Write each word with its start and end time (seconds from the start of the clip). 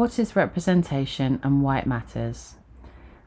What 0.00 0.18
is 0.18 0.34
representation 0.34 1.40
and 1.42 1.62
why 1.62 1.76
it 1.76 1.86
matters? 1.86 2.54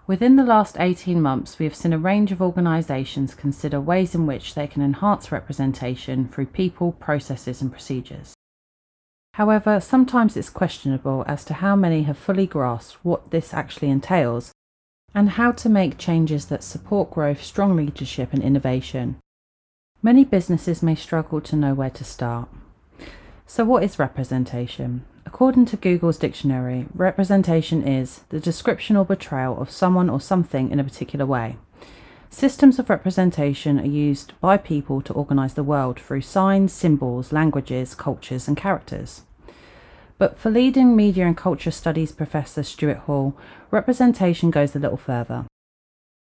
Within 0.07 0.37
the 0.37 0.43
last 0.43 0.75
18 0.79 1.21
months, 1.21 1.59
we 1.59 1.65
have 1.65 1.75
seen 1.75 1.93
a 1.93 1.99
range 1.99 2.31
of 2.31 2.41
organisations 2.41 3.35
consider 3.35 3.79
ways 3.79 4.15
in 4.15 4.25
which 4.25 4.55
they 4.55 4.65
can 4.65 4.81
enhance 4.81 5.31
representation 5.31 6.27
through 6.27 6.47
people, 6.47 6.93
processes, 6.93 7.61
and 7.61 7.71
procedures. 7.71 8.33
However, 9.35 9.79
sometimes 9.79 10.35
it's 10.35 10.49
questionable 10.49 11.23
as 11.27 11.45
to 11.45 11.53
how 11.53 11.75
many 11.75 12.03
have 12.03 12.17
fully 12.17 12.47
grasped 12.47 12.97
what 13.05 13.29
this 13.29 13.53
actually 13.53 13.91
entails 13.91 14.51
and 15.13 15.29
how 15.29 15.51
to 15.51 15.69
make 15.69 15.99
changes 15.99 16.47
that 16.47 16.63
support 16.63 17.11
growth, 17.11 17.43
strong 17.43 17.75
leadership, 17.75 18.33
and 18.33 18.41
innovation. 18.41 19.17
Many 20.01 20.25
businesses 20.25 20.81
may 20.81 20.95
struggle 20.95 21.39
to 21.39 21.55
know 21.55 21.75
where 21.75 21.91
to 21.91 22.03
start. 22.03 22.49
So, 23.45 23.63
what 23.63 23.83
is 23.83 23.99
representation? 23.99 25.05
According 25.25 25.65
to 25.67 25.77
Google's 25.77 26.17
dictionary, 26.17 26.87
representation 26.93 27.87
is 27.87 28.21
the 28.29 28.39
description 28.39 28.95
or 28.95 29.05
portrayal 29.05 29.59
of 29.59 29.71
someone 29.71 30.09
or 30.09 30.21
something 30.21 30.69
in 30.69 30.79
a 30.79 30.83
particular 30.83 31.25
way. 31.25 31.57
Systems 32.29 32.79
of 32.79 32.89
representation 32.89 33.79
are 33.79 33.85
used 33.85 34.33
by 34.41 34.57
people 34.57 35.01
to 35.01 35.13
organise 35.13 35.53
the 35.53 35.63
world 35.63 35.99
through 35.99 36.21
signs, 36.21 36.73
symbols, 36.73 37.31
languages, 37.31 37.95
cultures, 37.95 38.47
and 38.47 38.57
characters. 38.57 39.21
But 40.17 40.37
for 40.37 40.49
leading 40.49 40.95
media 40.95 41.25
and 41.25 41.37
culture 41.37 41.71
studies 41.71 42.11
professor 42.11 42.63
Stuart 42.63 42.99
Hall, 42.99 43.37
representation 43.71 44.51
goes 44.51 44.75
a 44.75 44.79
little 44.79 44.97
further. 44.97 45.45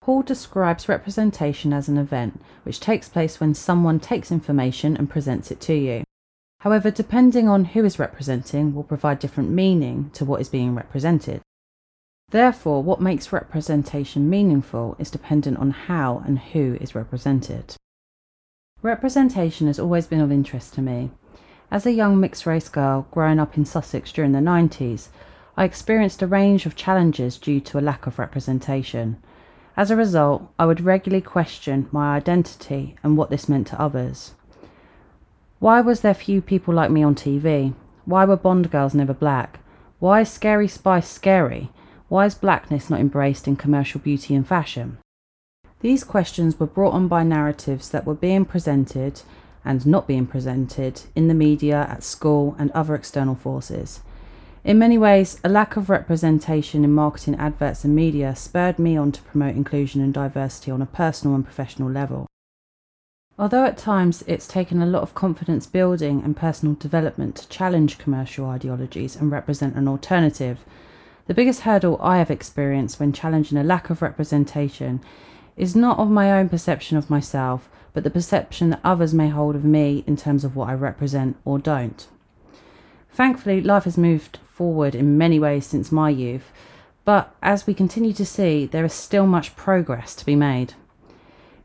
Hall 0.05 0.23
describes 0.23 0.89
representation 0.89 1.73
as 1.73 1.89
an 1.89 1.99
event 1.99 2.41
which 2.63 2.81
takes 2.81 3.09
place 3.09 3.39
when 3.41 3.55
someone 3.55 4.01
takes 4.01 4.33
information 4.33 4.97
and 4.97 5.11
presents 5.11 5.51
it 5.51 5.61
to 5.61 5.75
you. 5.75 6.05
However, 6.61 6.91
depending 6.91 7.49
on 7.49 7.67
who 7.67 7.85
is 7.85 7.99
representing 7.99 8.75
will 8.75 8.83
provide 8.83 9.21
different 9.21 9.51
meaning 9.51 10.11
to 10.15 10.25
what 10.25 10.41
is 10.41 10.49
being 10.49 10.75
represented. 10.75 11.41
Therefore, 12.31 12.83
what 12.83 13.01
makes 13.01 13.33
representation 13.33 14.29
meaningful 14.29 14.97
is 14.99 15.11
dependent 15.11 15.59
on 15.59 15.71
how 15.71 16.23
and 16.27 16.39
who 16.39 16.77
is 16.81 16.95
represented. 16.95 17.77
Representation 18.83 19.67
has 19.67 19.79
always 19.79 20.07
been 20.07 20.21
of 20.21 20.31
interest 20.31 20.75
to 20.75 20.83
me. 20.83 21.11
As 21.71 21.87
a 21.87 21.93
young 21.93 22.21
mixed 22.21 22.45
race 22.45 22.69
girl 22.69 23.07
growing 23.11 23.39
up 23.39 23.57
in 23.57 23.65
Sussex 23.65 24.13
during 24.13 24.33
the 24.33 24.39
90s, 24.39 25.09
I 25.57 25.65
experienced 25.65 26.23
a 26.23 26.27
range 26.27 26.67
of 26.67 26.77
challenges 26.77 27.39
due 27.39 27.61
to 27.61 27.79
a 27.79 27.81
lack 27.81 28.07
of 28.07 28.19
representation. 28.19 29.23
As 29.77 29.91
a 29.91 29.97
result, 29.97 30.53
I 30.59 30.67
would 30.67 30.81
regularly 30.81 31.23
question 31.23 31.89
my 31.93 32.17
identity 32.17 32.97
and 33.03 33.17
what 33.17 33.31
this 33.31 33.49
meant 33.49 33.69
to 33.69 33.81
others. 33.81 34.35
Why 35.61 35.81
was 35.81 36.03
there 36.03 36.15
few 36.15 36.41
people 36.41 36.73
like 36.73 36.93
me 36.93 37.03
on 37.03 37.17
TV? 37.17 37.75
Why 38.05 38.25
were 38.25 38.37
Bond 38.37 38.71
girls 38.71 38.95
never 38.95 39.13
black? 39.13 39.59
Why 39.99 40.21
is 40.21 40.29
Scary 40.29 40.69
Spice 40.69 41.09
scary? 41.09 41.71
Why 42.09 42.27
is 42.27 42.37
blackness 42.37 42.89
not 42.89 43.01
embraced 43.01 43.49
in 43.49 43.57
commercial 43.57 44.01
beauty 44.01 44.37
and 44.37 44.47
fashion? 44.47 44.99
These 45.81 46.05
questions 46.05 46.61
were 46.61 46.69
brought 46.69 46.95
on 46.95 47.09
by 47.09 47.25
narratives 47.25 47.91
that 47.91 48.07
were 48.07 48.15
being 48.15 48.45
presented 48.45 49.23
and 49.65 49.85
not 49.85 50.07
being 50.07 50.29
presented 50.29 51.03
in 51.17 51.27
the 51.27 51.35
media, 51.35 51.89
at 51.91 52.05
school, 52.05 52.55
and 52.57 52.71
other 52.71 52.95
external 52.95 53.35
forces. 53.35 54.01
In 54.63 54.79
many 54.79 54.97
ways, 54.97 55.41
a 55.43 55.49
lack 55.49 55.77
of 55.77 55.91
representation 55.91 56.85
in 56.85 56.93
marketing, 56.93 57.35
adverts, 57.35 57.85
and 57.85 57.97
media 57.97 58.37
spurred 58.37 58.79
me 58.79 58.97
on 58.97 59.11
to 59.11 59.23
promote 59.23 59.57
inclusion 59.57 60.03
and 60.03 60.15
diversity 60.15 60.71
on 60.71 60.83
a 60.83 60.87
personal 60.87 61.35
and 61.35 61.45
professional 61.45 61.91
level. 61.91 62.29
Although 63.39 63.65
at 63.65 63.79
times 63.79 64.25
it's 64.27 64.49
taken 64.49 64.83
a 64.83 64.87
lot 64.87 65.03
of 65.03 65.15
confidence 65.15 65.65
building 65.65 66.23
and 66.25 66.37
personal 66.37 66.75
development 66.75 67.37
to 67.37 67.49
challenge 67.49 67.99
commercial 67.99 68.47
ideologies 68.47 69.15
and 69.15 69.31
represent 69.31 69.77
an 69.77 69.87
alternative, 69.87 70.65
the 71.29 71.35
biggest 71.35 71.61
hurdle 71.61 71.99
I 72.03 72.19
have 72.19 72.33
experienced 72.33 72.99
when 72.99 73.13
challenging 73.13 73.57
a 73.57 73.63
lack 73.63 73.91
of 73.91 74.03
representation 74.03 75.01
is 75.57 75.77
not 75.77 75.99
of 75.99 76.11
my 76.11 76.33
own 76.33 76.49
perception 76.49 76.97
of 76.97 77.11
myself, 77.11 77.69
but 77.93 78.03
the 78.03 78.11
perception 78.11 78.71
that 78.71 78.81
others 78.83 79.15
may 79.15 79.29
hold 79.29 79.55
of 79.55 79.65
me 79.65 80.03
in 80.07 80.17
terms 80.17 80.43
of 80.43 80.57
what 80.57 80.69
I 80.69 80.75
represent 80.75 81.37
or 81.45 81.61
don't. 81.61 82.09
Thankfully, 83.13 83.61
life 83.61 83.85
has 83.85 83.97
moved 83.97 84.39
forward 84.53 84.95
in 84.97 85.19
many 85.19 85.39
ways 85.39 85.65
since 85.67 85.93
my 85.93 86.11
youth, 86.11 86.53
but 87.05 87.35
as 87.41 87.67
we 87.67 87.75
continue 87.75 88.13
to 88.15 88.27
see, 88.27 88.67
there 88.67 88.85
is 88.85 88.93
still 88.93 89.27
much 89.27 89.55
progress 89.55 90.15
to 90.17 90.27
be 90.27 90.35
made. 90.35 90.75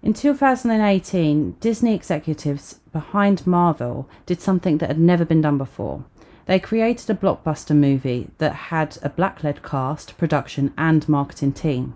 In 0.04 0.12
2018, 0.12 1.56
Disney 1.62 1.96
executives 1.96 2.82
behind 2.92 3.48
Marvel 3.48 4.10
did 4.26 4.42
something 4.42 4.80
that 4.80 4.90
had 4.90 5.00
never 5.00 5.24
been 5.24 5.40
done 5.40 5.58
before. 5.58 6.04
They 6.46 6.60
created 6.60 7.10
a 7.10 7.14
blockbuster 7.14 7.74
movie 7.74 8.28
that 8.38 8.54
had 8.68 8.98
a 9.02 9.08
black 9.08 9.46
led 9.46 9.64
cast, 9.64 10.18
production, 10.18 10.74
and 10.78 11.08
marketing 11.08 11.54
team. 11.54 11.96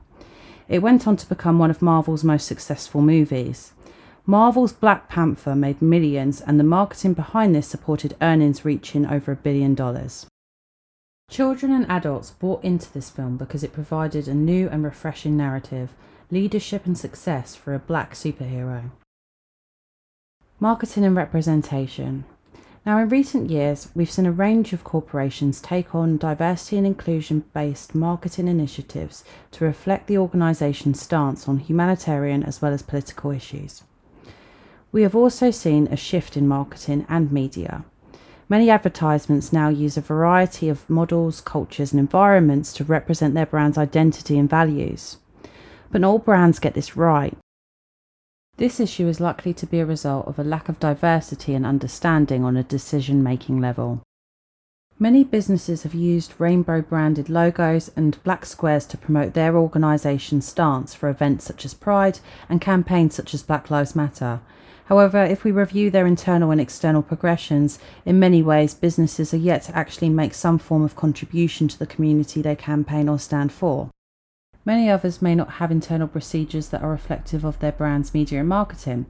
It 0.70 0.80
went 0.80 1.06
on 1.06 1.18
to 1.18 1.28
become 1.28 1.60
one 1.60 1.70
of 1.70 1.82
Marvel's 1.82 2.24
most 2.24 2.48
successful 2.48 3.02
movies. 3.02 3.74
Marvel's 4.26 4.72
Black 4.72 5.10
Panther 5.10 5.54
made 5.54 5.82
millions, 5.82 6.40
and 6.40 6.58
the 6.58 6.64
marketing 6.64 7.14
behind 7.14 7.54
this 7.54 7.68
supported 7.68 8.16
earnings 8.22 8.64
reaching 8.64 9.06
over 9.06 9.34
a 9.34 9.36
billion 9.36 9.76
dollars. 9.76 10.28
Children 11.30 11.74
and 11.74 11.86
adults 11.92 12.32
bought 12.32 12.64
into 12.64 12.92
this 12.94 13.10
film 13.10 13.36
because 13.36 13.66
it 13.66 13.74
provided 13.74 14.30
a 14.30 14.34
new 14.34 14.70
and 14.70 14.86
refreshing 14.86 15.36
narrative 15.36 15.90
leadership 16.30 16.86
and 16.86 16.98
success 16.98 17.56
for 17.56 17.74
a 17.74 17.80
black 17.80 18.14
superhero. 18.14 18.92
Marketing 20.60 21.06
and 21.06 21.16
representation. 21.16 22.26
Now, 22.86 22.98
in 23.00 23.10
recent 23.10 23.50
years, 23.50 23.90
we've 23.96 24.12
seen 24.12 24.26
a 24.26 24.32
range 24.32 24.74
of 24.74 24.84
corporations 24.84 25.62
take 25.62 25.96
on 25.96 26.18
diversity 26.18 26.78
and 26.78 26.88
inclusion 26.88 27.46
based 27.54 27.96
marketing 27.96 28.48
initiatives 28.48 29.24
to 29.52 29.64
reflect 29.64 30.08
the 30.08 30.18
organisation's 30.18 31.02
stance 31.02 31.48
on 31.48 31.60
humanitarian 31.60 32.44
as 32.44 32.62
well 32.62 32.74
as 32.74 32.82
political 32.82 33.32
issues. 33.32 33.84
We 34.92 35.04
have 35.04 35.16
also 35.16 35.52
seen 35.52 35.88
a 35.88 35.96
shift 35.96 36.36
in 36.36 36.48
marketing 36.48 37.06
and 37.08 37.32
media. 37.32 37.86
Many 38.50 38.70
advertisements 38.70 39.54
now 39.54 39.70
use 39.70 39.98
a 39.98 40.02
variety 40.02 40.68
of 40.68 40.90
models, 40.90 41.40
cultures, 41.40 41.92
and 41.92 42.00
environments 42.00 42.74
to 42.74 42.84
represent 42.84 43.34
their 43.34 43.46
brand's 43.46 43.78
identity 43.78 44.38
and 44.38 44.50
values 44.50 45.18
but 45.92 46.02
not 46.02 46.10
all 46.10 46.20
brands 46.20 46.60
get 46.60 46.74
this 46.74 46.96
right. 46.96 47.38
This 48.58 48.80
issue 48.80 49.08
is 49.08 49.20
likely 49.20 49.54
to 49.54 49.68
be 49.68 49.80
a 49.80 49.86
result 49.86 50.28
of 50.28 50.40
a 50.40 50.44
lack 50.44 50.68
of 50.68 50.80
diversity 50.80 51.54
and 51.54 51.66
understanding 51.66 52.44
on 52.44 52.58
a 52.58 52.64
decision 52.64 53.22
making 53.22 53.62
level. 53.62 54.02
Many 55.00 55.24
businesses 55.24 55.84
have 55.84 55.94
used 55.94 56.34
rainbow 56.40 56.82
branded 56.82 57.30
logos 57.30 57.92
and 57.96 58.22
black 58.24 58.48
squares 58.48 58.88
to 58.88 58.98
promote 58.98 59.36
their 59.36 59.56
organisation's 59.56 60.48
stance 60.48 60.96
for 60.96 61.08
events 61.08 61.46
such 61.46 61.66
as 61.66 61.76
Pride 61.76 62.20
and 62.50 62.60
campaigns 62.60 63.14
such 63.14 63.36
as 63.36 63.44
Black 63.44 63.70
Lives 63.70 63.96
Matter. 63.96 64.40
However, 64.86 65.24
if 65.24 65.44
we 65.44 65.52
review 65.52 65.92
their 65.92 66.08
internal 66.08 66.50
and 66.50 66.60
external 66.60 67.04
progressions, 67.04 67.78
in 68.06 68.20
many 68.20 68.42
ways 68.42 68.74
businesses 68.74 69.36
are 69.36 69.38
yet 69.38 69.62
to 69.64 69.78
actually 69.78 70.10
make 70.10 70.34
some 70.34 70.58
form 70.58 70.82
of 70.82 70.96
contribution 70.96 71.68
to 71.68 71.78
the 71.78 71.86
community 71.86 72.42
they 72.42 72.56
campaign 72.56 73.08
or 73.08 73.20
stand 73.20 73.52
for. 73.52 73.92
Many 74.68 74.90
others 74.90 75.22
may 75.22 75.34
not 75.34 75.50
have 75.62 75.72
internal 75.72 76.10
procedures 76.10 76.68
that 76.70 76.82
are 76.82 76.90
reflective 76.90 77.46
of 77.46 77.58
their 77.60 77.72
brand's 77.72 78.14
media 78.14 78.42
and 78.42 78.50
marketing. 78.50 79.06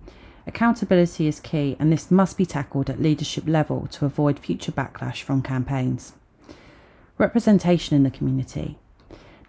Accountability 0.45 1.25
is 1.25 1.39
key, 1.39 1.75
and 1.79 1.91
this 1.91 2.11
must 2.11 2.37
be 2.37 2.45
tackled 2.45 2.91
at 2.91 3.01
leadership 3.01 3.45
level 3.47 3.87
to 3.87 4.05
avoid 4.05 4.37
future 4.37 4.71
backlash 4.71 5.23
from 5.23 5.41
campaigns. 5.41 6.13
Representation 7.17 7.95
in 7.95 8.03
the 8.03 8.11
community. 8.11 8.77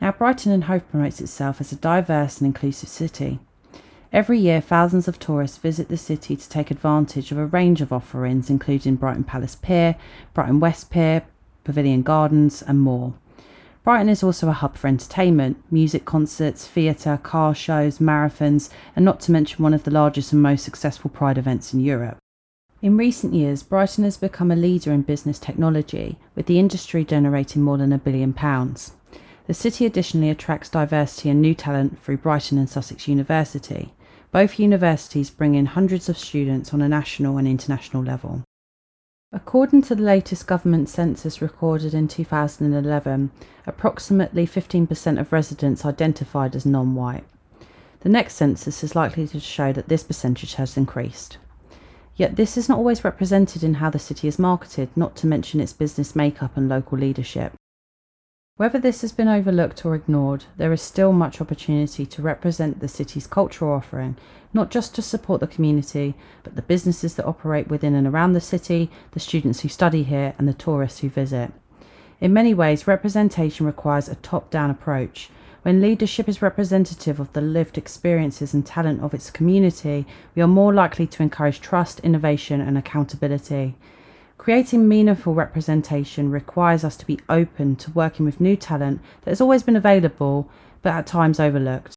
Now, 0.01 0.13
Brighton 0.13 0.51
and 0.51 0.65
Hove 0.65 0.89
promotes 0.89 1.21
itself 1.21 1.61
as 1.61 1.73
a 1.73 1.77
diverse 1.77 2.39
and 2.39 2.47
inclusive 2.47 2.89
city. 2.89 3.39
Every 4.11 4.39
year, 4.39 4.63
thousands 4.63 5.09
of 5.09 5.19
tourists 5.19 5.59
visit 5.59 5.91
the 5.91 5.99
city 5.99 6.37
to 6.37 6.49
take 6.49 6.71
advantage 6.71 7.33
of 7.33 7.37
a 7.37 7.45
range 7.45 7.83
of 7.83 7.93
offerings, 7.93 8.49
including 8.49 8.97
Brighton 8.97 9.25
Palace 9.25 9.57
Pier, 9.57 9.95
Brighton 10.33 10.59
West 10.59 10.91
Pier, 10.91 11.27
Pavilion 11.65 12.01
Gardens, 12.01 12.63
and 12.63 12.81
more. 12.81 13.13
Brighton 13.89 14.11
is 14.11 14.23
also 14.23 14.51
a 14.51 14.53
hub 14.53 14.77
for 14.77 14.87
entertainment, 14.87 15.57
music 15.71 16.05
concerts, 16.05 16.67
theatre, 16.67 17.19
car 17.23 17.55
shows, 17.55 18.01
marathons, 18.01 18.69
and 18.95 19.03
not 19.03 19.19
to 19.21 19.33
mention 19.33 19.63
one 19.63 19.73
of 19.73 19.85
the 19.85 19.91
largest 19.91 20.31
and 20.31 20.43
most 20.43 20.63
successful 20.63 21.09
Pride 21.09 21.39
events 21.39 21.73
in 21.73 21.81
Europe. 21.81 22.19
In 22.83 22.99
recent 22.99 23.33
years, 23.33 23.63
Brighton 23.63 24.05
has 24.05 24.19
become 24.19 24.51
a 24.51 24.57
leader 24.57 24.93
in 24.93 25.01
business 25.01 25.39
technology, 25.39 26.19
with 26.35 26.45
the 26.45 26.59
industry 26.59 27.03
generating 27.03 27.63
more 27.63 27.79
than 27.79 27.95
a 27.95 27.97
billion 27.97 28.35
pounds. 28.35 28.93
The 29.47 29.55
city 29.55 29.87
additionally 29.87 30.29
attracts 30.29 30.69
diversity 30.69 31.31
and 31.31 31.41
new 31.41 31.55
talent 31.55 31.99
through 32.05 32.19
Brighton 32.19 32.59
and 32.59 32.69
Sussex 32.69 33.09
University. 33.09 33.95
Both 34.33 34.59
universities 34.59 35.31
bring 35.31 35.55
in 35.55 35.65
hundreds 35.65 36.11
of 36.11 36.19
students 36.19 36.75
on 36.75 36.83
a 36.83 36.91
national 36.91 37.39
and 37.39 37.49
international 37.49 38.03
level. 38.03 38.45
According 39.31 39.83
to 39.83 39.95
the 39.95 40.03
latest 40.03 40.47
government 40.47 40.89
census 40.89 41.43
recorded 41.43 41.93
in 41.93 42.09
2011, 42.09 43.31
approximately 43.67 44.47
15% 44.47 45.21
of 45.21 45.33
residents 45.33 45.85
identified 45.85 46.57
as 46.57 46.65
non 46.65 46.95
white. 46.95 47.25
The 48.01 48.09
next 48.09 48.37
census 48.37 48.83
is 48.83 48.97
likely 48.97 49.27
to 49.29 49.39
show 49.39 49.71
that 49.75 49.89
this 49.89 50.03
percentage 50.03 50.55
has 50.55 50.79
increased. 50.79 51.37
Yet 52.17 52.37
this 52.37 52.57
is 52.57 52.71
not 52.71 52.79
always 52.79 53.05
represented 53.05 53.63
in 53.63 53.75
how 53.75 53.91
the 53.91 53.99
city 53.99 54.29
is 54.29 54.39
marketed, 54.39 54.89
not 54.97 55.15
to 55.17 55.27
mention 55.27 55.61
its 55.61 55.75
business 55.75 56.17
makeup 56.17 56.57
and 56.57 56.67
local 56.67 56.97
leadership. 56.97 57.53
Whether 58.59 58.81
this 58.81 59.03
has 59.03 59.13
been 59.13 59.29
overlooked 59.29 59.87
or 59.87 59.95
ignored, 59.95 60.47
there 60.57 60.73
is 60.73 60.83
still 60.83 61.13
much 61.13 61.41
opportunity 61.41 62.05
to 62.05 62.23
represent 62.23 62.81
the 62.81 62.89
city's 62.89 63.29
cultural 63.29 63.73
offering, 63.73 64.17
not 64.53 64.73
just 64.73 64.97
to 64.97 65.01
support 65.01 65.39
the 65.39 65.47
community, 65.47 66.17
but 66.43 66.57
the 66.57 66.63
businesses 66.63 67.15
that 67.15 67.25
operate 67.25 67.69
within 67.69 67.95
and 67.95 68.05
around 68.05 68.33
the 68.33 68.41
city, 68.41 68.91
the 69.13 69.21
students 69.21 69.61
who 69.61 69.69
study 69.69 70.03
here, 70.03 70.35
and 70.39 70.49
the 70.49 70.53
tourists 70.53 70.99
who 70.99 71.09
visit. 71.09 71.53
In 72.21 72.33
many 72.33 72.53
ways, 72.53 72.89
representation 72.89 73.65
requires 73.65 74.09
a 74.09 74.17
top 74.17 74.51
down 74.51 74.71
approach. 74.71 75.31
When 75.63 75.81
leadership 75.81 76.29
is 76.29 76.43
representative 76.43 77.21
of 77.21 77.33
the 77.35 77.41
lived 77.41 77.79
experiences 77.79 78.55
and 78.55 78.67
talent 78.67 79.05
of 79.05 79.15
its 79.15 79.31
community, 79.31 80.05
we 80.35 80.43
are 80.43 80.49
more 80.49 80.75
likely 80.75 81.07
to 81.07 81.23
encourage 81.23 81.61
trust, 81.61 82.01
innovation, 82.01 82.61
and 82.61 82.77
accountability. 82.77 83.77
Creating 84.39 84.89
meaningful 84.89 85.35
representation 85.35 86.31
requires 86.31 86.85
us 86.85 86.97
to 86.97 87.07
be 87.07 87.19
open 87.29 87.77
to 87.77 87.91
working 87.91 88.25
with 88.25 88.41
new 88.41 88.57
talent 88.57 89.01
that 89.23 89.31
has 89.31 89.41
always 89.41 89.63
been 89.63 89.77
available 89.77 90.49
but 90.81 90.95
at 90.95 91.07
times 91.07 91.41
overlooked. 91.41 91.95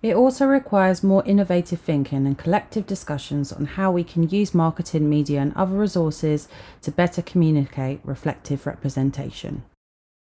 It 0.00 0.16
also 0.16 0.46
requires 0.46 1.02
more 1.02 1.24
innovative 1.24 1.80
thinking 1.80 2.26
and 2.26 2.38
collective 2.38 2.86
discussions 2.86 3.52
on 3.52 3.66
how 3.66 3.92
we 3.92 4.02
can 4.02 4.28
use 4.28 4.54
marketing, 4.54 5.10
media, 5.10 5.40
and 5.40 5.54
other 5.54 5.76
resources 5.76 6.48
to 6.82 6.90
better 6.90 7.20
communicate 7.20 8.00
reflective 8.02 8.66
representation. 8.66 9.62